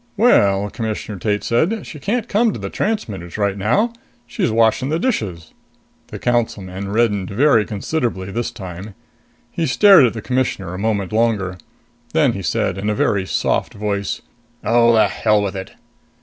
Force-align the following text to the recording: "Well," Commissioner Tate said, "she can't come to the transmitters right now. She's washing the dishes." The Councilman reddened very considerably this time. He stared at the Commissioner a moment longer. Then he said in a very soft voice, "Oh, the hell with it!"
"Well," 0.17 0.71
Commissioner 0.71 1.19
Tate 1.19 1.43
said, 1.43 1.85
"she 1.85 1.99
can't 1.99 2.27
come 2.27 2.51
to 2.53 2.57
the 2.59 2.71
transmitters 2.71 3.37
right 3.37 3.55
now. 3.55 3.93
She's 4.25 4.49
washing 4.49 4.89
the 4.89 4.97
dishes." 4.97 5.53
The 6.07 6.17
Councilman 6.17 6.91
reddened 6.91 7.29
very 7.29 7.65
considerably 7.65 8.31
this 8.31 8.49
time. 8.49 8.95
He 9.51 9.67
stared 9.67 10.05
at 10.07 10.13
the 10.13 10.21
Commissioner 10.23 10.73
a 10.73 10.79
moment 10.79 11.13
longer. 11.13 11.59
Then 12.13 12.33
he 12.33 12.41
said 12.41 12.79
in 12.79 12.89
a 12.89 12.95
very 12.95 13.27
soft 13.27 13.75
voice, 13.75 14.23
"Oh, 14.63 14.91
the 14.93 15.07
hell 15.07 15.43
with 15.43 15.55
it!" 15.55 15.73